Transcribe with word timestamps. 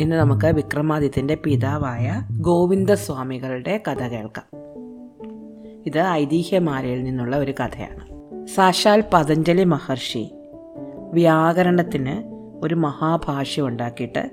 ഇന്ന് 0.00 0.16
നമുക്ക് 0.16 0.46
വിക്രമാദിത്യന്റെ 0.46 1.34
പിതാവായ 1.34 2.22
ഗോവിന്ദസ്വാമികളുടെ 2.40 3.82
കഥ 3.88 4.08
കേൾക്കാം. 4.08 4.44
ഇത് 5.86 5.98
ഐതിഹ്യമാലയിൽ 5.98 7.04
നിന്നുള്ള 7.04 7.36
ഒരു 7.36 7.52
കഥയാണ്. 7.52 8.06
സാക്ഷാൽ 8.46 9.04
പതഞ്ജലി 9.12 9.64
മഹർഷി 9.64 10.34
വ്യാകരണത്തിന് 11.12 12.22
ഒരു 12.64 12.74
മഹാഭാഷ്യം 12.74 13.68
ഉണ്ടാക്കിയിട്ട് 13.68 14.30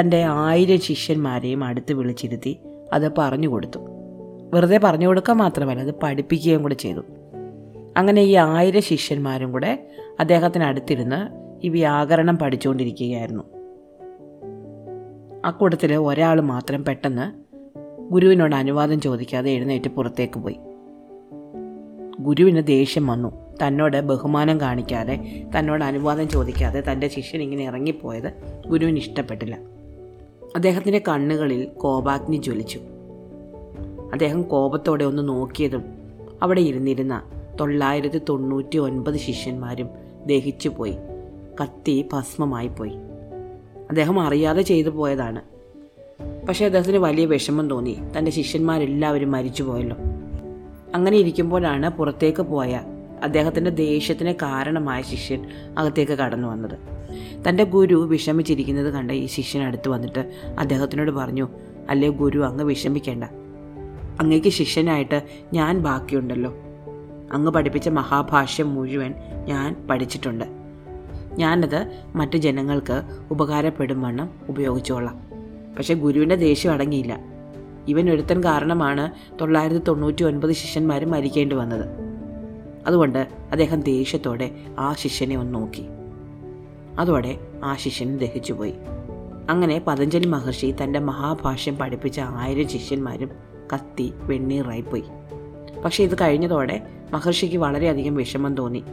തന്റെ 0.00 0.24
ആയിരം 0.24 0.80
ശിഷ്യന്മാരെയും 0.80 1.64
അടുത്ത് 1.64 1.92
വിളിച്ചിരുത്തി 1.92 2.58
അത് 2.92 3.12
പറഞ്ഞു 3.18 3.48
കൊടുത്തു. 3.48 3.78
വെറുതെ 4.54 4.80
പറഞ്ഞു 4.84 5.06
കൊടുക്കുക 5.06 5.34
മാത്രമല്ല 5.34 5.80
അത് 5.80 5.94
പഠിപ്പിക്കുകയും 6.02 6.62
കൂടെ 6.62 6.74
ചെയ്തു. 6.74 7.00
അങ്ങനെ 7.96 8.22
ഈ 8.22 8.34
ആയിരം 8.34 8.82
ശിഷ്യന്മാരും 8.82 9.52
കൂടെ 9.52 9.88
അദ്ദേഹത്തിന് 10.20 10.64
അടുത്തിരുന്ന് 10.64 11.28
ഈ 11.66 11.68
വ്യാകരണം 11.68 12.38
പഠിച്ചുകൊണ്ടിരിക്കുകയായിരുന്നു. 12.38 13.57
ആ 15.48 15.50
കൂട്ടത്തിൽ 15.50 15.94
ഒരാൾ 15.94 16.40
മാത്രം 16.40 16.84
പെട്ടെന്ന് 16.84 17.32
ഗുരുവിനോട് 18.12 18.54
അനുവാദം 18.54 19.00
ചോദിക്കാതെ 19.00 19.50
എഴുന്നേറ്റ് 19.50 19.90
പുറത്തേക്ക് 19.90 20.38
പോയി. 20.38 20.56
ഗുരുവിന് 22.20 22.66
ദേഷ്യം 22.66 23.06
വന്നു. 23.06 23.32
തന്നോട് 23.62 24.00
ബഹുമാനം 24.00 24.60
കാണിക്കാതെ 24.60 25.44
തന്നോട് 25.58 25.84
അനുവാദം 25.84 26.28
ചോദിക്കാതെ 26.28 26.82
തന്റെ 26.92 27.08
ശിഷ്യൻ 27.08 27.42
ഇങ്ങനെ 27.42 27.64
ഇറങ്ങിപ്പോയത് 27.64 28.32
ഗുരുവിന് 28.68 28.98
ഇഷ്ടപ്പെട്ടില്ല. 28.98 29.58
അദ്ദേഹത്തിന്റെ 30.56 31.02
കണ്ണുകളിൽ 31.08 31.64
കോപാഗ്നി 31.64 32.36
ജ്വലിച്ചു. 32.36 32.78
അദ്ദേഹം 34.12 34.42
കോപത്തോടെ 34.42 35.04
ഒന്ന് 35.04 35.28
നോക്കിയതും 35.28 35.84
അവിടെ 36.42 36.60
ഇരുന്നിരുന്ന 36.60 37.22
തൊള്ളായിരത്തി 37.60 38.20
തൊണ്ണൂറ്റി 38.28 38.78
ഒൻപത് 38.78 39.16
ശിഷ്യന്മാരും 39.16 39.88
ദഹിച്ചു 40.26 40.68
പോയി 40.68 40.96
കത്തി 41.62 42.08
ഭസ്മമായി 42.12 42.68
പോയി 42.68 42.92
അദ്ദേഹം 43.88 44.20
അറിയാതെ 44.20 44.62
ചെയ്തു 44.62 44.88
പോയതാണ്. 44.88 45.40
പക്ഷേ 46.46 46.64
അദ്ദേഹത്തിന് 46.64 46.96
വലിയ 46.96 47.24
വിഷമം 47.24 47.70
തോന്നി. 47.70 47.98
തന്റെ 48.18 48.30
ശിഷ്യന്മാരെല്ലാവരും 48.30 49.30
മരിച്ചു 49.30 49.62
പോയല്ലോ. 49.62 49.96
അങ്ങനെ 50.94 51.16
ഇരിക്കുമ്പോഴാണ് 51.16 51.90
പുറത്തേക്ക് 51.90 52.42
പോയ 52.42 52.80
അദ്ദേഹത്തിന്റെ 53.22 53.70
ദേഷ്യത്തിന് 53.70 54.32
കാരണമായ 54.32 55.02
ശിഷ്യൻ 55.02 55.46
അകത്തേക്ക് 55.78 56.12
കടന്നു 56.12 56.48
വന്നത്. 56.48 56.78
തന്റെ 57.48 57.64
ഗുരു 57.64 57.94
വിഷമിച്ചിരിക്കുന്നത് 57.94 58.92
കണ്ട 58.92 59.10
ഈ 59.10 59.26
ശിഷ്യൻ 59.26 59.62
അടുത്ത് 59.62 59.88
വന്നിട്ട് 59.88 60.32
അദ്ദേഹത്തിനോട് 60.58 61.10
പറഞ്ഞു 61.10 61.48
അല്ലേ 61.88 62.08
ഗുരു 62.08 62.44
അങ്ങ് 62.44 62.64
വിഷമിക്കേണ്ട. 62.64 63.24
അങ്ങേക്ക് 64.20 64.48
ശിഷ്യനായിട്ട് 64.48 65.22
ഞാൻ 65.52 65.78
ബാക്കിയുണ്ടല്ലോ. 65.78 66.54
അങ്ങ് 67.32 67.50
പഠിപ്പിച്ച 67.50 67.88
മഹാഭാഷ്യം 67.88 68.74
മുഴുവൻ 68.74 69.14
ഞാൻ 69.44 69.86
പഠിച്ചിട്ടുണ്ട്. 69.90 70.57
ഞാനത് 71.38 71.92
മറ്റു 72.14 72.36
ജനങ്ങൾക്ക് 72.36 73.02
ഉപകാരപ്പെടും 73.30 74.02
വണ്ണം 74.02 74.30
ഉപയോഗിച്ചോളാം. 74.48 75.20
പക്ഷെ 75.76 75.94
ഗുരുവിന്റെ 75.94 76.34
ദേഷ്യം 76.34 76.72
അടങ്ങിയില്ല. 76.72 77.18
ഇവൻ 77.88 78.10
ഒരുത്തൻ 78.10 78.44
കാരണമാണ് 78.44 79.10
തൊള്ളായിരത്തി 79.40 79.84
തൊണ്ണൂറ്റി 79.88 80.24
ഒൻപത് 80.24 80.52
ശിഷ്യന്മാർ 80.52 81.04
മരിക്കേണ്ടി 81.04 81.56
വന്നത്. 81.56 81.86
അതുകൊണ്ട് 82.86 83.28
അദ്ദേഹം 83.52 83.80
ദേഷ്യത്തോടെ 83.80 84.50
ആ 84.78 84.92
ശിഷ്യനെ 84.92 85.36
ഒന്ന് 85.36 85.54
നോക്കി. 85.54 85.86
അതോടെ 86.98 87.40
ആ 87.64 87.76
ശിഷ്യൻ 87.76 88.18
ദഹിച്ചുപോയി 88.18 88.74
അങ്ങനെ 89.50 89.82
പതഞ്ജലി 89.86 90.26
മഹർഷി 90.26 90.74
തന്റെ 90.82 90.98
മഹാഭാഷ്യം 90.98 91.76
പഠിപ്പിച്ച 91.76 92.20
ആയിരം 92.20 92.68
ശിഷ്യന്മാരും 92.68 93.30
കത്തി 93.74 94.12
വെണ്ണീറായിപ്പോയി 94.22 95.04
പക്ഷേ 95.84 96.04
ഇത് 96.04 96.14
കഴിഞ്ഞതോടെ 96.20 96.82
മഹർഷിക്ക് 97.12 97.56
വളരെയധികം 97.56 98.14
വിഷമം 98.14 98.54
തോന്നി. 98.54 98.84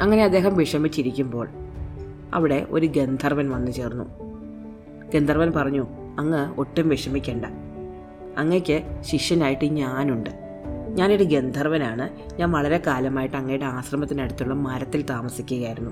അങ്ങനെ 0.00 0.24
അദ്ദേഹം 0.24 0.56
വിഷമിച്ചിരിക്കുമ്പോൾ 0.56 1.48
അവിടെ 2.34 2.66
ഒരു 2.70 2.86
ഗന്ധർവൻ 2.86 3.50
വന്നു 3.50 3.70
ചേർന്നു. 3.70 4.04
ഗന്ധർവൻ 5.14 5.52
പറഞ്ഞു 5.56 5.86
അങ്ങ് 6.18 6.54
ഒട്ടും 6.54 6.88
വിഷമിക്കണ്ട. 6.88 7.44
അങ്ങയ്ക്ക് 8.38 8.82
ശിഷ്യനായിട്ട് 9.00 9.64
ഞാനുണ്ട്. 9.64 10.30
ഞാനൊരു 10.88 11.24
ഗന്ധർവനാണ്. 11.24 12.08
ഞാൻ 12.40 12.52
വളരെ 12.52 12.82
കാലമായിട്ട് 12.86 13.36
അങ്ങയുടെ 13.36 13.64
ആശ്രമത്തിനടുത്തുള്ള 13.64 14.54
മരത്തിൽ 14.54 15.02
താമസിക്കുകയായിരുന്നു. 15.02 15.90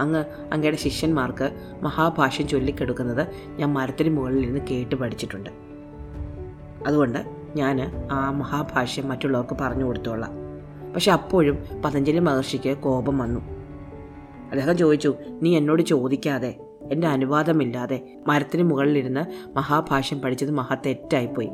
അങ്ങ് 0.00 0.24
അങ്ങയുടെ 0.52 0.76
ശിഷ്യന്മാർക്ക് 0.76 1.50
മഹാഭാഷ്യം 1.82 2.48
ചൊല്ലിക്കെടുക്കുന്നത് 2.48 3.26
ഞാൻ 3.56 3.72
മരത്തിന് 3.72 4.16
മുകളിൽ 4.16 4.46
നിന്ന് 4.46 4.66
കേട്ട് 4.70 4.94
പഠിച്ചിട്ടുണ്ട്. 4.94 5.50
അതുകൊണ്ട് 6.86 7.18
ഞാൻ 7.56 8.08
ആ 8.12 8.30
മഹാഭാഷ്യം 8.30 9.08
മറ്റുള്ളവർക്ക് 9.08 9.56
പറഞ്ഞു 9.60 9.84
കൊടുത്തോളാം. 9.84 10.30
പക്ഷെ 10.94 11.12
അപ്പോഴും 11.12 11.58
പതഞ്ജലി 11.84 12.18
മഹർഷിക്ക് 12.18 12.78
കോപം 12.78 13.18
വന്നു. 13.18 13.57
അദ്ദേഹം 14.50 14.76
ചോദിച്ചു 14.76 15.14
നീ 15.42 15.56
എന്നോട് 15.56 15.82
ചോദിക്കാതെ 15.82 16.56
എന്റെ 16.92 17.06
അനുവാദമില്ലാതെ 17.06 18.16
മരത്തിന് 18.26 18.62
മുകളിലിരുന്ന് 18.62 19.48
മഹാഭാഷ്യം 19.56 20.20
പഠിച്ചത് 20.20 20.50
മഹാ 20.50 20.76
തെറ്റായിപ്പോയി. 20.86 21.48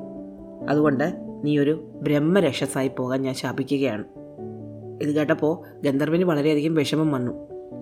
അതുകൊണ്ട് 0.68 1.14
നീ 1.44 1.58
ഒരു 1.58 1.90
ബ്രഹ്മരക്ഷസായി 2.02 2.90
പോകാൻ 2.98 3.22
ഞാൻ 3.22 3.34
ശാപിക്കുകയാണ്. 3.34 4.04
ഇത് 5.02 5.14
കേട്ടപ്പോൾ 5.14 5.80
ഗന്ധർവിന് 5.82 6.24
വളരെയധികം 6.24 6.74
വിഷമം 6.74 7.12
വന്നു. 7.12 7.32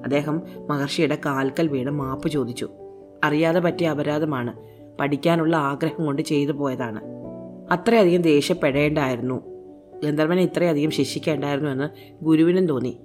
അദ്ദേഹം 0.05 0.43
മഹർഷിയുടെ 0.69 1.19
കാൽക്കൽ 1.27 1.69
വീണ് 1.69 1.91
മാപ്പ് 1.91 2.28
ചോദിച്ചു 2.28 2.71
അറിയാതെ 3.25 3.61
പറ്റിയ 3.61 3.89
അപരാധമാണ്. 3.89 4.53
പഠിക്കാനുള്ള 5.01 5.56
ആഗ്രഹം 5.56 6.06
കൊണ്ട് 6.06 6.22
ചെയ്തു 6.22 6.53
പോയതാണ്. 6.53 7.01
അത്രയധികം 7.71 8.22
ദേഷ്യപ്പെടേണ്ടായിരുന്നു. 8.22 9.43
ഗന്ധർവനെ 10.05 10.43
ഇത്രയധികം 10.43 10.91
ശിക്ഷിക്കേണ്ടായിരുന്നു 10.91 11.71
എന്ന് 11.71 11.89
ഗുരുവിനും 12.25 12.67
തോന്നി. 12.67 13.01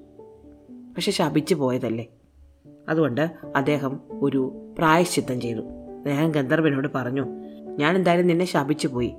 പക്ഷെ 0.97 1.11
ശപിച്ചു 1.11 1.55
പോയതല്ലേ? 1.55 2.05
അതുകൊണ്ട് 2.89 3.31
അദ്ദേഹം 3.55 3.99
ഒരു 4.21 4.73
പ്രായശ്ചിത്തം 4.77 5.41
ചെയ്തു. 5.41 5.59
അദ്ദേഹം 5.59 6.31
ഗന്ധർവനോട് 6.31 6.87
പറഞ്ഞു 6.95 7.25
ഞാൻ 7.79 7.95
എന്തായാലും 7.95 8.27
നിന്നെ 8.27 8.45
ശപിച്ചു 8.45 8.87
പോയി. 8.87 9.13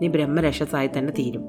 നീ 0.00 0.08
ബ്രഹ്മരക്ഷസായി 0.08 0.90
തന്നെ 0.98 1.12
തീരും. 1.12 1.44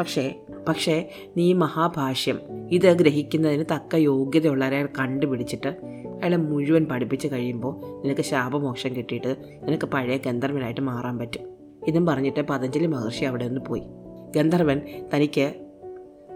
പക്ഷേ 0.00 0.40
പക്ഷേ 0.68 1.10
നീ 1.36 1.52
മഹാഭാഷ്യം 1.52 2.38
ഇത് 2.70 2.92
ഗ്രഹിക്കുന്നതിന് 2.92 3.64
തക്ക 3.74 3.96
യോഗ്യതയുള്ളവരെ 3.96 4.88
കണ്ടുപിടിച്ചിട്ട് 4.98 5.68
അയാളെ 6.22 6.36
മുഴുവൻ 6.36 6.84
പഠിപ്പിച്ച് 6.84 7.28
കഴിയുമ്പോൾ 7.28 8.02
നിനക്ക് 8.04 8.20
ശാപമോക്ഷം 8.20 8.96
കിട്ടിയിട്ട് 8.96 9.36
നിനക്ക് 9.64 9.86
പഴയ 9.86 10.16
ഗന്ധർവനായിട്ട് 10.16 10.80
മാറാൻ 10.80 11.18
പറ്റും. 11.18 11.42
ഇതും 11.88 12.06
പറഞ്ഞിട്ട് 12.06 12.40
പതഞ്ജലി 12.40 12.86
മഹർഷി 12.86 13.24
അവിടെ 13.24 13.48
നിന്ന് 13.48 13.60
പോയി. 13.60 13.82
ഗന്ധർവൻ 14.36 14.80
തനിക്ക് 15.14 15.54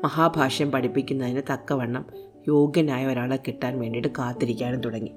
മഹാഭാഷ്യം 0.05 0.71
പഠിപ്പിക്കുന്നതിന് 0.71 1.43
തക്കവണ്ണം 1.53 2.07
യോഗ്യനായ 2.49 3.07
ഒരാളെ 3.07 3.37
കിട്ടാൻ 3.37 3.81
വേണ്ടിയിട്ട് 3.81 4.09
കാത്തിരിക്കാനും 4.09 4.81
തുടങ്ങി. 4.81 5.11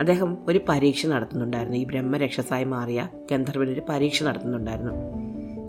അദ്ദേഹം 0.00 0.38
ഒരു 0.48 0.60
പരീക്ഷ 0.68 1.06
നടത്തുന്നുണ്ടായിരുന്നു. 1.06 1.78
ഈ 1.78 1.84
ബ്രഹ്മരക്ഷസായി 1.84 2.64
മാറിയ 2.64 3.08
ഗന്ധർവൻ 3.30 3.68
ഒരു 3.68 3.82
പരീക്ഷ 3.88 4.22
നടത്തുന്നുണ്ടായിരുന്നു. 4.22 4.92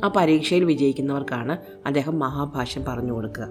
ആ 0.03 0.13
പരീക്ഷയിൽ 0.15 0.63
വിജയിക്കുന്നവർക്കാണ് 0.63 1.57
അദ്ദേഹം 1.85 2.19
മഹാഭാഷ്യം 2.19 2.85
പറഞ്ഞു 2.87 3.13
കൊടുക്കുക. 3.13 3.47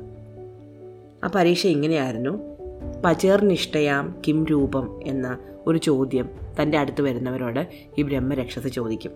ആ 1.25 1.31
പരീക്ഷ 1.35 1.67
ഇങ്ങനെയായിരുന്നു. 1.67 2.59
പചേർനിഷ്ഠയാം 3.05 4.23
കിം 4.29 4.47
രൂപം 4.47 5.01
എന്ന 5.07 5.39
ഒരു 5.67 5.79
ചോദ്യം 5.79 6.29
തന്റെ 6.63 6.79
അടുത്ത് 6.79 7.03
വരുന്നവരോട് 7.03 7.69
ഈ 7.99 8.03
ബ്രഹ്മരക്ഷസ് 8.03 8.69
ചോദിക്കും. 8.69 9.13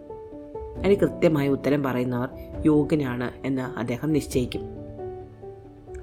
അതിന് 0.78 0.96
കൃത്യമായ 0.96 1.48
ഉത്തരം 1.48 1.82
പറയുന്നവർ 1.82 2.28
യോഗ്യനാണ് 2.66 3.30
എന്ന് 3.44 3.78
അദ്ദേഹം 3.78 4.12
നിശ്ചയിക്കും. 4.12 4.81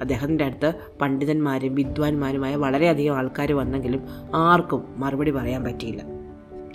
അദ്ദേഹത്തിന്റെ 0.01 0.45
അടുത്ത് 0.45 0.73
പണ്ഡിതന്മാരും 1.01 1.75
വിദ്വാൻമാരുമായ 1.75 2.55
വളരെയധികം 2.55 3.17
ആൾക്കാർ 3.17 3.53
വന്നെങ്കിലും 3.53 4.03
ആർക്കും 4.35 4.83
മറുപടി 4.97 5.31
പറയാൻ 5.31 5.63
പറ്റിയില്ല. 5.63 6.03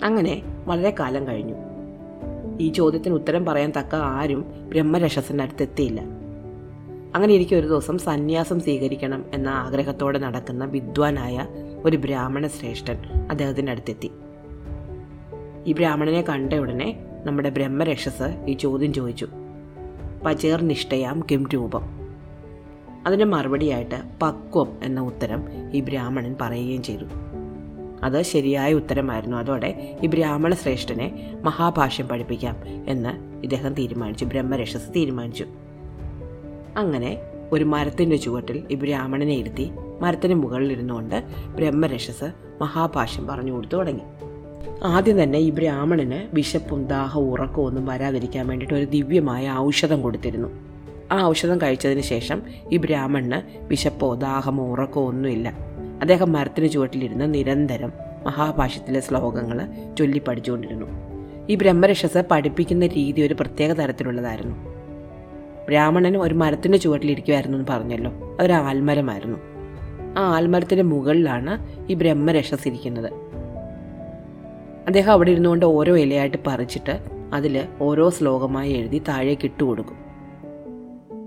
അങ്ങനെ 0.03 0.43
വളരെ 0.65 0.95
കാലം 0.99 1.27
കഴിഞ്ഞു. 1.27 1.53
ഈ 2.59 2.69
ചോദ്യത്തിന് 2.69 3.13
ഉത്തരം 3.13 3.45
പറയാൻ 3.45 3.73
തക്ക 3.79 3.95
ആരും 3.95 4.45
ബ്രഹ്മരക്ഷസിന്റെ 4.69 5.43
അടുത്ത് 5.43 5.63
എത്തിയില്ല. 5.63 6.01
അങ്ങനെ 7.15 7.33
ഇരിക്കും 7.33 7.59
ഒരു 7.59 7.67
ദിവസം 7.67 7.97
സന്യാസം 7.97 8.59
സ്വീകരിക്കണം 8.59 9.25
എന്ന 9.33 9.49
ആഗ്രഹത്തോടെ 9.49 10.19
നടക്കുന്ന 10.19 10.65
വിദ്വാനായ 10.65 11.47
ഒരു 11.85 11.97
ബ്രാഹ്മണ 11.97 12.47
ശ്രേഷ്ഠൻ 12.47 12.97
അദ്ദേഹത്തിന്റെ 13.31 13.71
അടുത്തെത്തി. 13.71 14.11
ഈ 15.65 15.73
ബ്രാഹ്മണനെ 15.73 16.21
കണ്ട 16.21 16.53
ഉടനെ 16.53 17.05
നമ്മുടെ 17.25 17.49
ബ്രഹ്മരക്ഷസ് 17.49 18.45
ഈ 18.47 18.53
ചോദ്യം 18.53 18.93
ചോദിച്ചു. 18.93 19.27
പചേർ 20.25 20.61
നിഷ്ഠയാം 20.61 21.23
കിം 21.31 21.49
രൂപം. 21.53 22.04
അതിന് 23.05 23.23
മറുപടിയായിട്ട് 23.23 23.95
പക്വം 24.21 24.67
എന്ന 24.83 25.01
ഉത്തരം 25.01 25.43
ഈ 25.73 25.79
ബ്രാഹ്മണൻ 25.81 26.35
പറയുകയും 26.41 26.83
ചെയ്തു. 26.83 27.03
അത് 28.03 28.21
ശരിയായ 28.21 28.73
ഉത്തരമായിരുന്നു. 28.73 29.37
അതോടെ 29.37 29.97
ഈ 30.03 30.07
ബ്രാഹ്മണ 30.07 30.53
ശ്രേഷ്ഠനെ 30.53 31.37
മഹാഭാഷ്യം 31.43 32.07
പഠിപ്പിക്കാം 32.07 32.55
എന്ന് 32.87 33.43
ഇദ്ദേഹം 33.43 33.73
തീരുമാനിച്ചു. 33.73 34.25
ബ്രഹ്മരക്ഷസ് 34.25 34.89
തീരുമാനിച്ചു. 34.95 35.45
അങ്ങനെ 36.77 37.17
ഒരു 37.51 37.63
മരത്തിന്റെ 37.63 38.15
ചുവട്ടിൽ 38.15 38.63
ഈ 38.71 38.75
ബ്രാഹ്മണനെ 38.75 39.33
ഇരുത്തി 39.33 39.71
മരത്തിന് 40.01 40.33
മുകളിൽ 40.33 40.71
ഇരുന്നുകൊണ്ട് 40.71 41.23
ബ്രഹ്മരക്ഷസ് 41.55 42.31
മഹാഭാഷ്യം 42.61 43.27
പറഞ്ഞു 43.27 43.51
കൊടുത്തു 43.51 43.75
തുടങ്ങി. 43.75 44.01
ആദ്യം 44.83 45.23
തന്നെ 45.23 45.39
ഈ 45.39 45.49
ബ്രാഹ്മണന് 45.49 46.35
വിശപ്പും 46.35 46.87
ദാഹവും 46.87 47.31
ഉറക്കവും 47.31 47.67
ഒന്നും 47.67 47.85
വരാതിരിക്കാൻ 47.85 48.47
വേണ്ടിയിട്ട് 48.47 48.73
ഒരു 48.73 48.85
ദിവ്യമായ 48.85 49.51
ഔഷധം 49.51 50.01
കൊടുത്തിരുന്നു. 50.01 50.64
ആ 51.11 51.25
ഔഷധം 51.25 51.61
കഴിച്ചതിന് 51.61 52.01
ശേഷം 52.01 52.41
ഈ 52.71 52.77
ബ്രാഹ്മണന് 52.77 53.41
വിശപ്പോ 53.67 54.15
ദാഹമോ 54.15 54.71
ഉറക്കമോ 54.71 55.07
ഒന്നുമില്ല 55.07 55.49
അദ്ദേഹം 56.01 56.31
മരത്തിന് 56.31 56.69
ചുവട്ടിലിരുന്ന് 56.69 57.33
നിരന്തരം 57.33 57.93
മഹാഭാഷ്യത്തിലെ 58.25 58.99
ശ്ലോകങ്ങൾ 58.99 59.67
ചൊല്ലി 59.99 60.19
പഠിച്ചുകൊണ്ടിരുന്നു. 60.19 60.85
ഈ 61.49 61.55
ബ്രഹ്മരക്ഷസ് 61.55 62.23
പഠിപ്പിക്കുന്ന 62.31 62.87
രീതി 62.87 63.21
ഒരു 63.21 63.33
പ്രത്യേക 63.33 63.71
തരത്തിലുള്ളതായിരുന്നു. 63.71 64.55
ബ്രാഹ്മണൻ 65.67 66.17
ഒരു 66.17 66.33
മരത്തിന്റെ 66.33 66.77
ചുവട്ടിലിരിക്കുമായിരുന്നു 66.77 67.57
എന്ന് 67.57 67.71
പറഞ്ഞല്ലോ. 67.71 68.37
അതൊരു 68.39 68.53
ആൽമരമായിരുന്നു. 68.53 69.37
ആ 70.17 70.35
ആൽമരത്തിന്റെ 70.35 70.83
മുകളിലാണ് 70.83 71.67
ഈ 71.91 71.93
ബ്രഹ്മരക്ഷസ് 71.93 72.67
ഇരിക്കുന്നത് 72.67 73.13
അദ്ദേഹം 74.87 75.11
അവിടെ 75.11 75.31
ഇരുന്നുകൊണ്ട് 75.31 75.65
ഓരോ 75.65 75.97
ഇലയായിട്ട് 75.97 76.37
പറിച്ചിട്ട് 76.47 76.99
അതിൽ 77.33 77.67
ഓരോ 77.81 78.09
ശ്ലോകമായി 78.09 78.73
എഴുതി 78.73 79.01
താഴേക്ക് 79.07 79.45
ഇട്ട് 79.45 79.63
കൊടുക്കും 79.63 80.04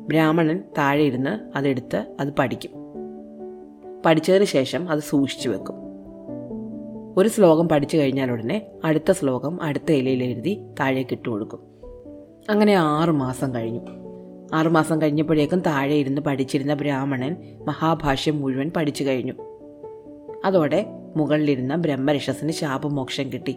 ബ്രാഹ്മണൻ 0.08 0.64
താഴെ 0.78 1.02
ഇരുന്ന് 1.02 1.58
അതെടുത്ത് 1.58 2.16
അത് 2.20 2.28
പഠിക്കും. 2.38 2.70
പഠിച്ചതിന് 4.06 4.44
ശേഷം 4.44 4.90
അത് 4.90 4.98
സൂക്ഷിച്ചു 4.98 5.48
വെക്കും. 5.48 5.74
ഒരു 7.16 7.28
ശ്ലോകം 7.28 7.68
പഠിച്ചു 7.68 7.96
കഴിഞ്ഞാൽ 7.96 8.30
ഉടനെ 8.30 8.66
അടുത്ത 8.84 9.12
ശ്ലോകം 9.12 9.62
അടുത്ത 9.62 9.92
ഇലയിൽ 9.92 10.22
എഴുതി 10.22 10.60
താഴേക്ക് 10.80 11.10
ഇട്ട് 11.12 11.28
കൊടുക്കും. 11.28 11.60
അങ്ങനെ 12.50 12.74
ആറുമാസം 12.74 13.54
കഴിഞ്ഞു. 13.54 13.80
ആറുമാസം 14.54 15.02
കഴിഞ്ഞപ്പോഴേക്കും 15.02 15.60
താഴെ 15.60 15.94
ഇരുന്ന് 15.94 16.20
പഠിച്ചിരുന്ന 16.20 16.74
ബ്രാഹ്മണൻ 16.74 17.36
മഹാഭാഷ്യം 17.66 18.40
മുഴുവൻ 18.40 18.70
പഠിച്ചു 18.76 19.04
കഴിഞ്ഞു. 19.04 19.32
അതോടെ 20.44 20.86
മുകളിലിരുന്ന 21.16 21.76
ബ്രഹ്മരക്ഷസിന് 21.76 22.52
ശാപമോക്ഷം 22.52 23.32
കിട്ടി. 23.32 23.56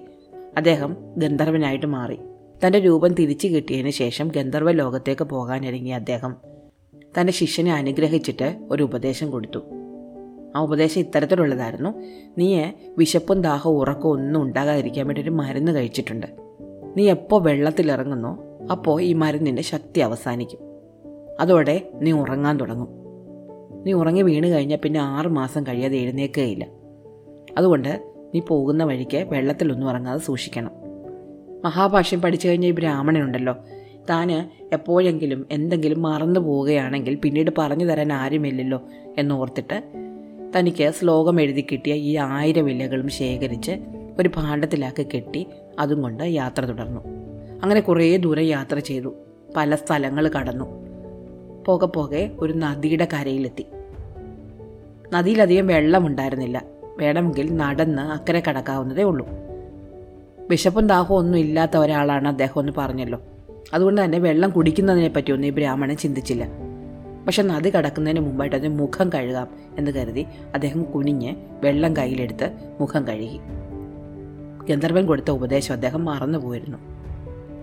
അദ്ദേഹം 0.58 0.98
ഗന്ധർവനായിട്ട് 1.18 1.86
മാറി. 1.86 2.20
തന്റെ 2.66 2.80
രൂപം 2.80 3.14
തിരിച്ചു 3.14 3.48
കിട്ടിയതിന് 3.48 3.90
ശേഷം 3.90 4.32
ഗന്ധർവ 4.36 4.72
ലോകത്തേക്ക് 4.72 5.24
പോകാനിറങ്ങിയ 5.24 5.96
അദ്ദേഹം 5.96 6.36
തന്റെ 7.20 7.34
ശിഷ്യനെ 7.34 7.74
അനുഗ്രഹിച്ചിട്ട് 7.74 8.68
ഒരു 8.72 8.84
ഉപദേശം 8.84 9.32
കൊടുത്തു. 9.32 9.60
ആ 10.56 10.60
ഉപദേശം 10.60 11.02
ഇത്തരത്തിലുള്ളതായിരുന്നു. 11.02 11.90
നീ 12.38 12.66
വിശപ്പും 12.98 13.42
ദാഹവും 13.42 13.78
ഉറക്കവും 13.78 14.12
ഒന്നും 14.12 14.42
ഉണ്ടാകാതിരിക്കാൻ 14.42 15.08
വേണ്ടി 15.08 15.22
ഒരു 15.22 15.30
മരുന്ന് 15.30 15.72
കഴിച്ചിട്ടുണ്ട്. 15.72 16.28
നീ 16.98 17.10
എപ്പോൾ 17.10 17.44
വെള്ളത്തിലിറങ്ങുന്നോ 17.44 18.38
അപ്പോൾ 18.72 19.02
ഈ 19.02 19.14
മരുന്നിന്റെ 19.14 19.62
ശക്തി 19.62 20.00
അവസാനിക്കും. 20.00 20.60
അതോടെ 21.40 21.90
നീ 21.94 22.12
ഉറങ്ങാൻ 22.12 22.58
തുടങ്ങും. 22.58 22.88
നീ 23.86 23.94
ഉറങ്ങി 23.94 24.22
വീണ് 24.22 24.48
കഴിഞ്ഞാൽ 24.48 24.78
പിന്നെ 24.78 25.00
ആറ് 25.00 25.28
മാസം 25.28 25.64
കഴിയാതെ 25.64 25.98
എഴുന്നേക്കുകയില്ല 25.98 26.68
അതുകൊണ്ട് 27.58 28.12
നീ 28.36 28.42
പോകുന്ന 28.48 28.84
വഴിക്ക് 28.84 29.18
വെള്ളത്തിലൊന്നും 29.18 29.90
ഇറങ്ങാതെ 29.90 30.20
സൂക്ഷിക്കണം. 30.20 30.81
മഹാഭാഷ്യം 31.66 32.22
പഠിച്ചു 32.22 32.48
കഴിഞ്ഞ 32.48 32.66
ഈ 32.66 32.72
ബ്രാഹ്മണനുണ്ടല്ലോ. 32.72 33.56
താന് 34.10 34.62
എപ്പോഴെങ്കിലും 34.74 35.46
എന്തെങ്കിലും 35.52 36.02
മറന്നു 36.02 36.40
പോവുകയാണെങ്കിൽ 36.40 37.16
പിന്നീട് 37.16 37.52
പറഞ്ഞു 37.58 37.86
തരാൻ 37.86 38.14
ആരുമില്ലല്ലോ 38.14 38.82
എന്നോർത്തിട്ട് 39.18 39.84
തനിക്ക് 40.58 40.92
ശ്ലോകം 40.92 41.42
എഴുതി 41.42 41.66
കിട്ടിയ 41.72 41.94
ഈ 41.94 42.18
ആയിരം 42.18 42.70
ഇലകളും 42.70 43.10
ശേഖരിച്ച് 43.10 43.72
ഒരു 44.20 44.30
ഭാണ്ഡത്തിലാക്കി 44.36 45.08
കെട്ടി 45.14 45.48
അതും 45.80 46.02
കൊണ്ട് 46.02 46.24
യാത്ര 46.24 46.66
തുടർന്നു. 46.66 47.02
അങ്ങനെ 47.64 47.82
കുറേ 47.82 48.18
ദൂരം 48.18 48.44
യാത്ര 48.44 48.80
ചെയ്തു. 48.80 49.14
പല 49.56 49.76
സ്ഥലങ്ങൾ 49.76 50.28
കടന്നു. 50.28 50.66
പോകെ 51.66 51.86
പോകെ 51.86 52.32
ഒരു 52.40 52.54
നദിയുടെ 52.54 53.08
കരയിലെത്തി. 53.14 53.66
നദിയിലധികം 55.14 55.68
വെള്ളമുണ്ടായിരുന്നില്ല. 55.68 56.64
വേണമെങ്കിൽ 56.84 57.56
നടന്ന് 57.56 58.02
അക്കരെ 58.02 58.44
കടക്കാവുന്നതേ 58.50 59.04
ഉള്ളൂ. 59.04 59.28
വിശപ്പും 60.52 60.88
ദാഹവും 60.88 61.18
ഒന്നും 61.18 61.40
ഇല്ലാത്ത 61.40 61.78
ഒരാളാണ് 61.78 62.28
അദ്ദേഹം 62.28 62.60
എന്ന് 62.60 62.74
പറഞ്ഞല്ലോ. 62.78 63.22
അതുകൊണ്ട് 63.74 64.04
തന്നെ 64.04 64.20
വെള്ളം 64.20 64.50
കുടിക്കുന്നതിനെ 64.50 65.10
പറ്റിയൊന്നും 65.10 65.48
ഈ 65.48 65.52
ബ്രാഹ്മണൻ 65.52 65.98
ചിന്തിച്ചില്ല. 65.98 66.48
പക്ഷെ 67.26 67.44
നദി 67.44 67.70
കടക്കുന്നതിന് 67.70 68.20
മുമ്പായിട്ട് 68.20 68.56
അതിന് 68.56 68.80
മുഖം 68.80 69.10
കഴുകാം 69.16 69.48
എന്ന് 69.78 69.92
കരുതി 69.92 70.26
അദ്ദേഹം 70.54 70.84
കുനിഞ്ഞ് 70.84 71.36
വെള്ളം 71.64 71.98
കയ്യിലെടുത്ത് 71.98 72.52
മുഖം 72.80 73.08
കഴുകി. 73.08 73.40
ഗന്ധർവൻ 74.70 75.06
കൊടുത്ത 75.06 75.32
ഉപദേശം 75.32 75.74
അദ്ദേഹം 75.74 76.06
മറന്നുപോയിരുന്നു 76.06 76.78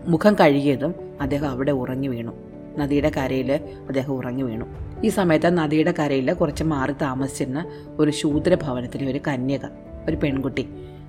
മുഖം 0.06 0.34
കഴുകിയതും 0.34 0.94
അദ്ദേഹം 1.20 1.48
അവിടെ 1.48 1.72
ഉറങ്ങി 1.72 2.08
വീണു. 2.08 2.32
നദിയുടെ 2.78 3.12
കരയിൽ 3.16 3.52
അദ്ദേഹം 3.88 4.12
ഉറങ്ങി 4.12 4.42
വീണു. 4.42 4.64
ഈ 5.04 5.08
സമയത്ത് 5.08 5.58
നദിയുടെ 5.58 5.94
കരയിൽ 5.98 6.32
കുറച്ച് 6.32 6.64
മാറി 6.64 6.92
താമസിച്ചിരുന്ന 6.92 7.70
ഒരു 7.98 8.10
ശൂദ്രഭവനത്തിലെ 8.10 9.10
ഒരു 9.10 9.20
കന്യക 9.28 9.66
ഒരു 10.08 10.16
പെൺകുട്ടി 10.16 10.68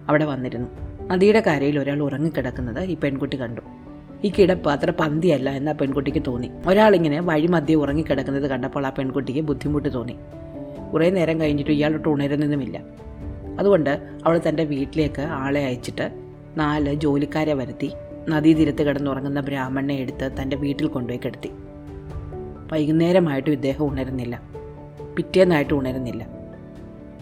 അവിടെ 0.09 0.25
വന്നിരുന്നു. 0.25 0.88
നദിയുടെ 1.09 1.43
കരയിൽ 1.47 1.79
ഒരാൾ 1.79 2.03
ഉറങ്ങിക്കിടക്കുന്നത് 2.03 2.79
ഈ 2.79 2.95
പെൺകുട്ടി 2.95 3.41
കണ്ടു. 3.41 3.61
ഈ 4.23 4.31
കിടപ്പ് 4.39 4.69
അത്ര 4.69 4.91
പന്തിയല്ല 4.91 5.49
എന്ന് 5.49 5.71
ആ 5.71 5.73
പെൺകുട്ടിക്ക് 5.73 6.23
തോന്നി. 6.27 6.51
ഒരാളിങ്ങനെ 6.67 7.19
വഴിമധ്യേ 7.19 7.75
ഉറങ്ങിക്കിടക്കുന്നത് 7.75 8.47
കണ്ടപ്പോൾ 8.47 8.87
ആ 8.87 8.89
പെൺകുട്ടിക്ക് 8.89 9.39
ബുദ്ധിമുട്ട് 9.39 9.93
തോന്നി. 9.93 10.15
കുറേ 10.93 11.09
നേരം 11.09 11.41
കഴിഞ്ഞിട്ട് 11.41 11.71
ഇയാളോട്ട് 11.71 12.09
ഉണരുന്നതുമില്ല. 12.09 12.81
അതുകൊണ്ട് 13.59 13.89
അവൾ 14.25 14.41
തന്റെ 14.49 14.63
വീട്ടിലേക്ക് 14.63 15.21
ആളെ 15.21 15.65
അയച്ചിട്ട് 15.65 16.11
നാല് 16.57 16.95
ജോലിക്കാരെ 16.95 17.53
വരുത്തി 17.53 17.91
നദീതീരത്ത് 18.29 18.83
കിടന്നുറങ്ങുന്ന 18.83 19.39
ബ്രാഹ്മണനെ 19.39 19.93
എടുത്ത് 19.93 20.31
തന്റെ 20.41 20.55
വീട്ടിൽ 20.55 20.87
കൊണ്ടുപോയി 20.87 21.19
കിടത്തി. 21.25 21.49
വൈകുന്നേരമായിട്ടും 22.71 23.51
ഇദ്ദേഹം 23.51 23.85
ഉണരുന്നില്ല. 23.85 24.41
പിറ്റേന്നായിട്ട് 25.17 25.73
ഉണരുന്നില്ല. 25.73 26.27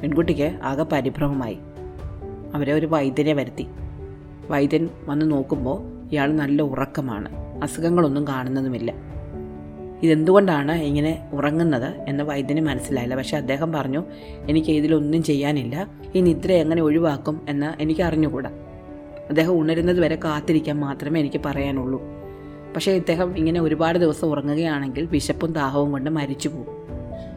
പെൺകുട്ടിക്ക് 0.01 0.59
ആകെ 0.63 0.83
പരിഭ്രമമായി. 0.83 1.57
അവരെ 2.57 2.73
ഒരു 2.73 2.85
വൈദ്യനെ 2.85 3.33
വരുത്തി. 3.33 3.67
വൈദ്യൻ 4.49 4.89
വന്ന് 5.05 5.31
നോക്കുമ്പോൾ 5.31 6.09
ഇയാൾ 6.11 6.33
നല്ല 6.33 6.61
ഉറക്കമാണ്. 6.61 7.29
അസുഖങ്ങളൊന്നും 7.63 8.27
കാണുന്നതുമില്ല. 8.27 8.93
ഇതെന്തുകൊണ്ടാണ് 10.03 10.71
ഇങ്ങനെ 10.71 11.29
ഉറങ്ങുന്നത് 11.33 12.01
എന്ന് 12.07 12.23
വൈദ്യന് 12.23 12.61
മനസ്സിലായില്ല. 12.61 13.15
പക്ഷെ 13.15 13.37
അദ്ദേഹം 13.37 13.71
പറഞ്ഞു 13.71 14.03
എനിക്ക് 14.49 14.71
ഇതിലൊന്നും 14.71 15.23
ചെയ്യാനില്ല. 15.23 15.89
ഈ 16.15 16.21
നിദ്ര 16.21 16.51
എങ്ങനെ 16.51 16.81
ഒഴിവാക്കും 16.81 17.41
എന്ന് 17.49 17.81
എനിക്ക് 17.81 18.01
അറിഞ്ഞുകൂടാ. 18.01 18.49
അദ്ദേഹം 19.29 19.59
ഉണരുന്നത് 19.59 19.99
വരെ 19.99 20.15
കാത്തിരിക്കാൻ 20.15 20.79
മാത്രമേ 20.79 21.19
എനിക്ക് 21.19 21.41
പറയാനുള്ളൂ. 21.45 22.01
പക്ഷേ 22.75 22.91
ഇദ്ദേഹം 22.91 23.37
ഇങ്ങനെ 23.37 23.61
ഒരുപാട് 23.61 23.99
ദിവസം 23.99 24.27
ഉറങ്ങുകയാണെങ്കിൽ 24.27 25.05
വിശപ്പും 25.05 25.53
ദാഹവും 25.53 25.91
കൊണ്ട് 25.91 26.09
മരിച്ചു 26.09 26.49
പോകും 26.49 26.76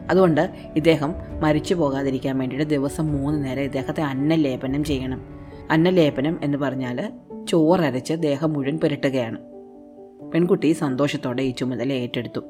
അതുകൊണ്ട് 0.09 0.49
ഇദ്ദേഹം 0.75 1.15
മരിച്ചു 1.39 1.75
പോകാതിരിക്കാൻ 1.75 2.37
വേണ്ടിയിട്ട് 2.37 2.69
ദിവസം 2.69 3.07
മൂന്ന് 3.13 3.45
നേരം 3.45 3.61
ഇദ്ദേഹത്തെ 3.61 4.03
അന്നലേപനം 4.03 4.83
ചെയ്യണം. 4.83 5.21
അന്നലേപനം 5.71 6.39
എന്ന് 6.43 6.57
പറഞ്ഞാൽ 6.57 7.11
ചോറരച്ച് 7.49 8.13
ദേഹം 8.13 8.53
മുഴുവൻ 8.53 8.79
പുരട്ടുകയാണ്. 8.79 9.37
പെൺകുട്ടി 10.31 10.71
സന്തോഷത്തോടെ 10.71 11.43
ഈ 11.43 11.51
ചുമതല 11.51 11.93
ഏറ്റെടുത്തു. 11.93 12.41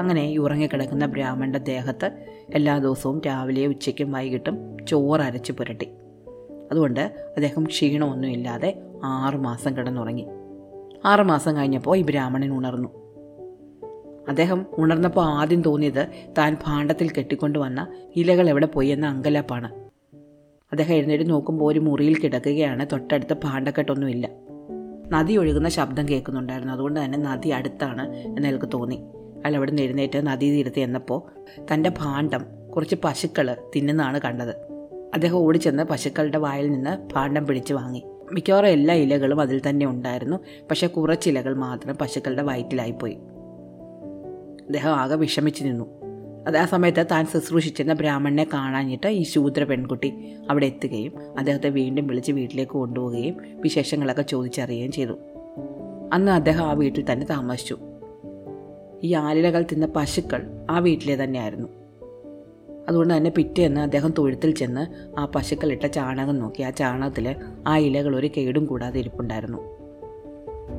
അങ്ങനെ 0.00 0.22
ഈ 0.24 0.36
ഉറങ്ങിക്കിടക്കുന്ന 0.36 1.06
ബ്രാഹ്മണന്റെ 1.06 1.58
ദേഹത്ത് 1.58 2.10
എല്ലാ 2.54 2.78
ദിവസവും 2.78 3.22
രാവിലെ 3.26 3.66
ഉച്ചയ്ക്കും 3.66 4.12
വൈകിട്ടും 4.12 4.76
ചോറരച്ച് 4.86 5.52
പുരട്ടി. 5.52 5.88
അതുകൊണ്ട് 6.70 7.00
അദ്ദേഹം 7.00 7.64
ക്ഷീണമൊന്നുമില്ലാതെ 7.64 8.82
ആറുമാസം 9.04 9.76
കിടന്നുറങ്ങി. 9.76 10.26
ആറുമാസം 11.04 11.56
കഴിഞ്ഞപ്പോൾ 11.56 11.96
ഈ 11.96 12.02
ബ്രാഹ്മണൻ 12.02 12.56
ഉണർന്നു. 12.56 13.07
അദ്ദേഹം 14.28 14.66
ഉണർന്നപ്പോൾ 14.78 15.24
ആദ്യം 15.24 15.62
തോന്നിയത് 15.62 16.06
താൻ 16.38 16.56
ഭാണ്ഡത്തിൽ 16.66 17.10
കെട്ടിക്കൊണ്ടുവന്ന 17.10 17.92
ഇലകൾ 18.16 18.50
എവിടെ 18.50 18.66
പോയി 18.66 18.88
എന്ന 18.88 19.06
അങ്കലാപ്പാണ്. 19.06 19.74
അദ്ദേഹം 20.72 20.94
എഴുന്നേറ്റ് 20.94 21.30
നോക്കുമ്പോൾ 21.30 21.72
ഒരു 21.72 21.80
മുറിയിൽ 21.80 22.20
കിടക്കുകയാണ്. 22.20 22.86
തൊട്ടടുത്ത് 22.92 23.36
ഭാണ്ഡക്കെട്ടൊന്നുമില്ല. 23.44 24.28
നദി 25.10 25.36
ഒഴുകുന്ന 25.36 25.68
ശബ്ദം 25.68 26.08
കേൾക്കുന്നുണ്ടായിരുന്നു. 26.08 26.72
അതുകൊണ്ട് 26.72 27.04
തന്നെ 27.04 27.18
നദി 27.18 27.48
അടുത്താണ് 27.48 28.16
എന്ന് 28.16 28.48
അയാൾക്ക് 28.48 28.66
തോന്നി. 28.74 28.96
അയാൾ 29.44 29.56
അവിടെ 29.56 29.70
നിന്ന് 29.70 29.82
എഴുന്നേറ്റ് 29.82 30.26
നദി 30.26 30.50
തീരത്ത് 30.50 30.76
ചെന്നപ്പോൾ 30.76 31.42
തന്റെ 31.74 31.90
ഭാണ്ഡം 31.98 32.44
കുറച്ച് 32.76 32.96
പശുക്കൾ 33.04 33.56
തിന്നുന്നതാണ് 33.76 34.20
കണ്ടത്. 34.20 34.50
അദ്ദേഹം 35.14 35.36
ഓടിച്ചെന്ന് 35.36 35.82
പശുക്കളുടെ 35.82 36.38
വായിൽ 36.38 36.70
നിന്ന് 36.70 37.08
ഭാണ്ഡം 37.14 37.46
പിടിച്ചു 37.46 37.74
വാങ്ങി. 37.74 38.04
മിക്കവാറും 38.32 38.68
എല്ലാ 38.68 38.94
ഇലകളും 38.94 39.40
അതിൽ 39.40 39.60
തന്നെ 39.68 39.86
ഉണ്ടായിരുന്നു. 39.86 40.36
പക്ഷേ 40.70 40.86
കുറച്ച് 40.86 41.30
ഇലകൾ 41.30 41.54
മാത്രം 41.54 41.94
പശുക്കളുടെ 41.94 42.42
വയറ്റിലായിപ്പോയി. 42.42 43.18
അദ്ദേഹം 44.68 44.90
ആകെ 44.90 45.16
വിഷമിച്ചു 45.16 45.64
നിന്നു. 45.64 45.84
അത് 46.46 46.56
ആ 46.56 46.64
സമയത്ത് 46.64 47.06
താൻ 47.10 47.26
ശുശ്രൂഷിച്ചിരുന്ന 47.26 47.94
ബ്രാഹ്മണനെ 47.94 48.46
കാണാഞ്ഞിട്ട് 48.54 49.06
ഈ 49.06 49.22
ശൂദ്ര 49.22 49.64
പെൺകുട്ടി 49.64 50.12
അവിടെ 50.50 50.66
എത്തുകയും 50.66 51.12
അദ്ദേഹത്തെ 51.38 51.68
വീണ്ടും 51.68 52.06
വിളിച്ച് 52.06 52.32
വീട്ടിലേക്ക് 52.32 52.72
കൊണ്ടുപോവുകയും 52.72 53.36
വിശേഷങ്ങളൊക്കെ 53.54 54.22
ചോദിച്ചറിയുകയും 54.22 54.92
ചെയ്തു. 54.92 55.12
അന്ന് 56.12 56.32
അദ്ദേഹം 56.32 56.64
ആ 56.64 56.72
വീട്ടിൽ 56.72 57.12
തന്നെ 57.12 57.26
താമസിച്ചു. 57.26 57.78
ഈ 59.04 59.14
ആലിലകൾ 59.14 59.64
തിന്ന 59.72 59.86
പശുക്കൾ 59.86 60.66
ആ 60.70 60.78
വീട്ടിലെ 60.78 61.24
തന്നെയായിരുന്നു. 61.24 61.68
അതുകൊണ്ട് 62.88 63.16
തന്നെ 63.16 63.30
പിറ്റേന്ന് 63.30 63.80
അദ്ദേഹം 63.80 64.14
തൊഴുത്തിൽ 64.18 64.54
ചെന്ന് 64.54 65.14
ആ 65.20 65.24
പശുക്കൾ 65.24 65.72
ഇട്ട 65.72 65.86
ചാണകം 65.86 66.38
നോക്കി. 66.38 66.62
ആ 66.62 66.70
ചാണകത്തിൽ 66.70 67.36
ആ 67.66 67.78
ഇലകൾ 67.78 68.16
ഒരു 68.16 68.30
കേടും 68.36 68.66
കൂടാതെ 68.66 69.00
ഇരിപ്പുണ്ടായിരുന്നു. 69.00 69.58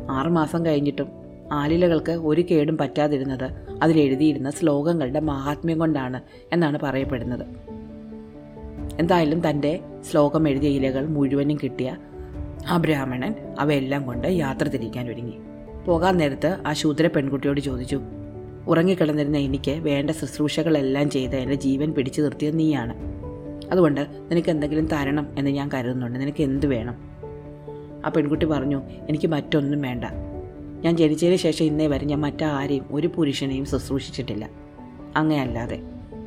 ആറുമാസം 0.10 0.66
കഴിഞ്ഞിട്ടും 0.66 1.19
ആലിലകൾക്ക് 1.52 2.12
ഒരു 2.12 2.44
കേടും 2.52 2.78
പറ്റാതിരുന്നത് 2.78 3.50
അതിലെഴുതിയിരുന്ന 3.84 4.52
ശ്ലോകങ്ങളുടെ 4.52 5.20
മഹാത്മ്യം 5.20 5.80
കൊണ്ടാണ് 5.80 6.22
എന്നാണ് 6.54 6.80
പറയപ്പെടുന്നത്. 6.84 7.46
എന്തായാലും 9.00 9.50
തന്റെ 9.50 9.80
ശ്ലോകം 10.12 10.50
എഴുതിയ 10.50 10.70
ഇലകൾ 10.70 11.08
മുഴുവനും 11.08 11.58
കിട്ടിയ 11.64 11.98
ആ 12.68 12.78
ബ്രാഹ്മണൻ 12.78 13.36
അവയെല്ലാം 13.60 14.06
കൊണ്ട് 14.06 14.28
യാത്ര 14.28 14.68
തിരിക്കാൻ 14.68 15.10
ഒരുങ്ങി. 15.10 15.34
പോകാൻ 15.86 16.18
നേരത്ത് 16.18 16.58
ആ 16.68 16.74
ശൂദ്ര 16.74 17.08
പെൺകുട്ടിയോട് 17.08 17.60
ചോദിച്ചു 17.60 18.02
ഉറങ്ങിക്കിടന്നിരുന്ന 18.68 19.38
എനിക്ക് 19.38 19.72
വേണ്ട 19.72 20.10
ശുശ്രൂഷകളെല്ലാം 20.10 21.10
ചെയ്ത് 21.10 21.36
എന്റെ 21.36 21.56
ജീവൻ 21.56 21.92
പിടിച്ചു 21.92 22.22
നിർത്തിയത് 22.22 22.60
നീയാണ്. 22.60 22.96
അതുകൊണ്ട് 23.72 24.08
നിനക്ക് 24.32 24.50
എന്തെങ്കിലും 24.50 24.88
തരണം 24.88 25.28
എന്ന് 25.38 25.52
ഞാൻ 25.52 25.70
കരുതുന്നുണ്ട്. 25.74 26.20
നിനക്ക് 26.20 26.44
എന്ത് 26.44 26.66
വേണം? 26.66 26.96
ആ 28.06 28.10
പെൺകുട്ടി 28.10 28.46
പറഞ്ഞു 28.46 28.82
എനിക്ക് 29.10 29.28
മറ്റൊന്നും 29.28 29.82
വേണ്ട. 29.82 30.06
ഞാൻ 30.80 30.98
ജനിച്ചതിന് 30.98 31.36
ശേഷം 31.36 31.66
ഇന്നേ 31.66 31.88
വരെ 31.88 32.06
ഞാൻ 32.06 32.22
മറ്റാരെയും 32.22 32.86
ഒരു 32.92 33.08
പുരുഷനെയും 33.08 33.66
ശുശ്രൂഷിച്ചിട്ടില്ല. 33.66 34.50
അങ്ങയല്ലാതെ. 35.16 35.80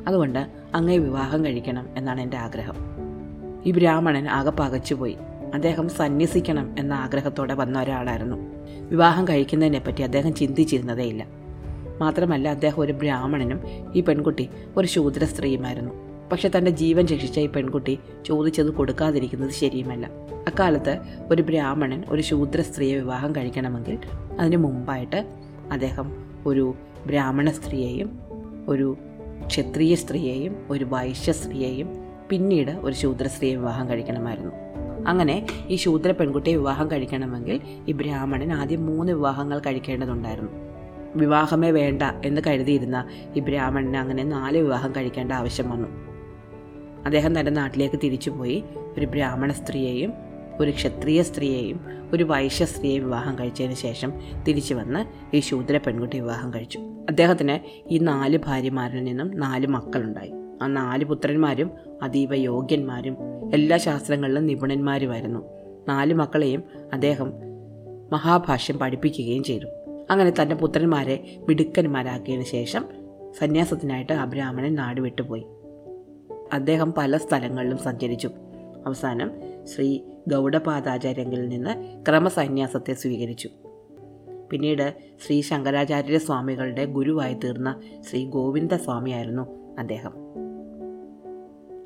അതുകൊണ്ട് 0.07 0.47
അങ്ങയെ 0.75 0.97
വിവാഹം 0.97 1.45
കഴിക്കണം 1.45 1.87
എന്നാണ് 1.97 2.21
എന്റെ 2.21 2.37
ആഗ്രഹം. 2.37 2.75
ഈ 3.65 3.71
ബ്രാഹ്മണൻ 3.71 4.27
ആകെ 4.27 4.49
പകച്ചുപോയി. 4.49 5.17
അദ്ദേഹം 5.53 5.89
സന്യസിക്കണം 5.89 6.75
എന്ന 6.79 6.93
ആഗ്രഹത്തോടെ 6.93 7.53
വന്ന 7.53 7.81
ഒരാളായിരുന്നു. 7.81 8.37
വിവാഹം 8.89 9.27
കഴിക്കുന്നതിനെപ്പറ്റി 9.27 10.01
അദ്ദേഹം 10.01 10.33
ചിന്തിച്ചിരുന്നതേയില്ല 10.33 11.27
മാത്രമല്ല 11.97 12.49
അദ്ദേഹം 12.49 12.81
ഒരു 12.81 12.93
ബ്രാഹ്മണനും 12.93 13.59
ഈ 13.95 14.01
പെൺകുട്ടി 14.01 14.49
ഒരു 14.77 14.87
ശൂദ്ര 14.87 15.25
സ്ത്രീയുമായിരുന്നു. 15.25 15.91
പക്ഷെ 16.31 16.51
തന്റെ 16.57 16.71
ജീവൻ 16.71 17.05
രക്ഷിച്ച 17.05 17.39
ഈ 17.39 17.47
പെൺകുട്ടി 17.47 17.99
ചോദിച്ചത് 18.25 18.69
കൊടുക്കാതിരിക്കുന്നത് 18.69 19.51
ശരിയുമല്ല. 19.51 20.09
അക്കാലത്ത് 20.47 20.99
ഒരു 21.31 21.41
ബ്രാഹ്മണൻ 21.41 22.03
ഒരു 22.09 22.21
ശൂദ്ര 22.21 22.61
സ്ത്രീയെ 22.61 22.95
വിവാഹം 22.95 23.35
കഴിക്കണമെങ്കിൽ 23.35 23.97
അതിനു 24.39 24.57
മുമ്പായിട്ട് 24.57 25.27
അദ്ദേഹം 25.71 26.25
ഒരു 26.45 26.75
ബ്രാഹ്മണ 27.07 27.49
സ്ത്രീയെയും 27.49 28.19
ഒരു 28.67 28.97
ക്ഷത്രിയ 29.47 29.95
സ്ത്രീയെയും 29.95 30.55
ഒരു 30.69 30.85
വൈശ്യ 30.85 31.31
സ്ത്രീയെയും 31.31 31.89
പിന്നീട് 32.29 32.71
ഒരു 32.71 32.95
ശൂദ്ര 32.95 33.27
സ്ത്രീയെ 33.27 33.55
വിവാഹം 33.55 33.89
കഴിക്കണമായിരുന്നു. 33.89 34.51
അങ്ങനെ 35.07 35.47
ഈ 35.67 35.75
ശൂദ്ര 35.75 36.11
പെൺകുട്ടിയെ 36.11 36.55
വിവാഹം 36.55 36.91
കഴിക്കണമെങ്കിൽ 36.91 37.61
ഈ 37.87 37.91
ബ്രാഹ്മണൻ 37.91 38.53
ആദ്യം 38.53 38.85
മൂന്ന് 38.85 39.11
വിവാഹങ്ങൾ 39.11 39.59
കഴിക്കേണ്ടതുണ്ടായിരുന്നു. 39.59 40.51
വിവാഹമേ 41.15 41.71
വേണ്ട 41.71 42.01
എന്ന് 42.25 42.41
കരുതിയിരുന്ന 42.47 43.07
ഈ 43.35 43.39
ബ്രാഹ്മണന് 43.39 43.97
അങ്ങനെ 43.97 44.23
നാല് 44.23 44.57
വിവാഹം 44.57 44.93
കഴിക്കേണ്ട 44.97 45.31
ആവശ്യം 45.31 45.69
വന്നു. 45.69 45.87
അദ്ദേഹം 47.05 47.39
തന്റെ 47.39 47.51
നാട്ടിലേക്ക് 47.51 47.95
തിരിച്ചുപോയി 48.03 48.63
ഒരു 48.97 49.05
ബ്രാഹ്മണ 49.05 49.51
സ്ത്രീയെയും 49.51 50.13
ഒരു 50.59 50.71
ക്ഷത്രിയ 50.71 51.23
സ്ത്രീയെയും 51.23 52.02
ഒരു 52.13 52.23
വൈശ്യസ്ത്രീയെ 52.23 52.99
വിവാഹം 52.99 53.39
കഴിച്ചതിന് 53.39 53.73
ശേഷം 53.73 54.13
തിരിച്ചു 54.47 54.73
വന്ന് 54.73 55.35
ഈ 55.35 55.39
ശൂദ്ര 55.39 55.77
പെൺകുട്ടി 55.77 56.19
വിവാഹം 56.19 56.53
കഴിച്ചു. 56.53 56.79
അദ്ദേഹത്തിന് 56.79 57.59
ഈ 57.93 57.97
നാല് 57.97 58.39
ഭാര്യമാരിൽ 58.45 59.03
നിന്നും 59.03 59.39
നാല് 59.39 59.67
മക്കളുണ്ടായി. 59.67 60.31
ആ 60.61 60.67
നാല് 60.67 61.05
പുത്രന്മാരും 61.05 61.71
അതീവ 62.03 62.33
യോഗ്യന്മാരും 62.33 63.17
എല്ലാ 63.53 63.77
ശാസ്ത്രങ്ങളിലും 63.77 64.47
നിപുണന്മാരുമായിരുന്നു. 64.47 65.39
നാല് 65.87 66.13
മക്കളെയും 66.13 66.63
അദ്ദേഹം 66.93 67.33
മഹാഭാഷ്യം 68.11 68.79
പഠിപ്പിക്കുകയും 68.79 69.43
ചെയ്തു. 69.43 69.65
അങ്ങനെ 70.11 70.33
തന്റെ 70.41 70.55
പുത്രന്മാരെ 70.55 71.37
മിടുക്കന്മാരാക്കിയതിന് 71.49 72.45
ശേഷം 72.45 72.85
സന്യാസത്തിനായിട്ട് 73.39 74.13
ആ 74.13 74.25
ബ്രാഹ്മണൻ 74.25 74.81
അദ്ദേഹം 76.53 76.93
പല 76.97 77.17
സ്ഥലങ്ങളിലും 77.17 77.77
സഞ്ചരിച്ചു. 77.77 78.29
അവസാനം 78.85 79.31
ശ്രീ 79.65 79.99
ഗൗഡപാദാചാര്യങ്കിൽ 80.29 81.47
നിന്ന് 81.49 82.03
ക്രമസന്യാസത്തെ 82.09 82.93
സ്വീകരിച്ചു. 82.93 83.49
പിന്നീട് 84.51 84.93
ശ്രീ 85.27 85.41
ശങ്കരാചാര്യ 85.41 86.17
സ്വാമികളുടെ 86.17 86.85
ഗുരുവായി 86.85 87.33
തീർന്ന 87.33 87.79
ശ്രീ 88.09 88.25
ഗോവിന്ദ 88.25 88.75
സ്വാമിയായിരുന്നു 88.75 89.75
അദ്ദേഹം. 89.79 90.13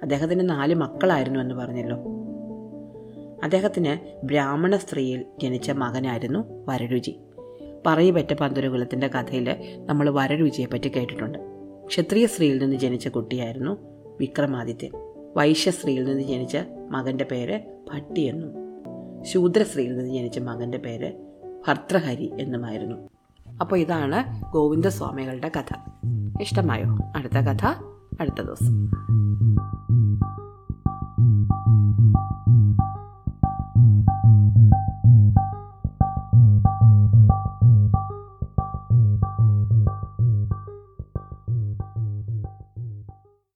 അദ്ദേഹത്തിന് 0.02 0.50
നാല് 0.50 0.76
മക്കളായിരുന്നു 0.76 1.40
എന്ന് 1.40 1.56
പറഞ്ഞല്ലോ. 1.56 1.98
അദ്ദേഹത്തിന് 3.44 4.26
ബ്രാഹ്മണ 4.26 4.76
സ്ത്രീയിൽ 4.76 5.26
ജനിച്ച 5.42 5.72
മകനായിരുന്നു 5.72 6.66
വരരുചി. 6.68 7.20
പറയപെറ്റ 7.86 8.34
പന്തുരകുലത്തിന്റെ 8.34 9.08
കഥയിൽ 9.08 9.56
നമ്മൾ 9.86 10.10
വരരുചിയെ 10.10 10.66
പറ്റി 10.66 10.88
കേട്ടിട്ടുണ്ട്. 10.90 11.40
ക്ഷത്രിയ 11.88 12.26
സ്ത്രീയിൽ 12.26 12.58
നിന്ന് 12.58 12.76
ജനിച്ച 12.76 13.08
കുട്ടിയായിരുന്നു 13.08 13.78
വിക്രമാദിത്യൻ. 14.20 14.92
വൈശ്യ 15.38 15.72
സ്ത്രീയിൽ 15.72 16.04
നിന്ന് 16.04 16.24
ജനിച്ച 16.24 16.58
മകന്റെ 16.92 17.24
പേര് 17.24 17.60
ഭട്ടി 17.92 18.22
എന്നും. 18.22 18.52
ശൂദ്രശ്രീയിൽ 19.24 19.98
നിന്ന് 19.98 20.14
ജനിച്ച 20.14 20.40
മകന്റെ 20.40 20.78
പേര് 20.78 21.14
ഭർത്തൃഹരി 21.68 22.34
എന്നുമായിരുന്നു. 22.40 22.96
അപ്പോൾ 23.62 23.80
ഇതാണ് 23.80 24.52
ഗോവിന്ദസ്വാമികളുടെ 24.52 25.52
കഥ. 25.58 25.74
ഇഷ്ടമായോ? 26.42 26.98
അടുത്ത 27.16 27.34
കഥ 27.34 27.66
അടുത്ത 28.22 28.42
ദിവസം. 28.42 28.88